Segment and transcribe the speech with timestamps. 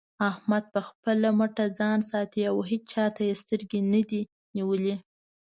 [0.29, 4.21] احمد په خپله مټه ځان ساتي او هيچا ته يې سترګې نه دې
[4.55, 4.95] نيولې.